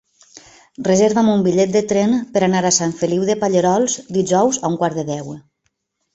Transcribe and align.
Reserva'm 0.85 1.29
un 1.33 1.43
bitllet 1.47 1.75
de 1.75 1.83
tren 1.91 2.15
per 2.37 2.43
anar 2.47 2.63
a 2.71 2.73
Sant 2.79 2.95
Feliu 3.03 3.27
de 3.29 3.37
Pallerols 3.45 4.01
dijous 4.19 4.61
a 4.65 4.75
un 4.75 4.81
quart 4.83 5.01
de 5.03 5.07
deu. 5.13 5.33